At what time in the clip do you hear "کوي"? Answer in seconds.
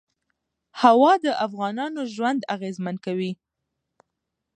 3.05-3.31